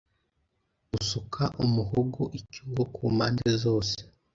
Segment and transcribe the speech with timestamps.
[0.97, 3.97] usuka umuhogo icyuho kumpande zose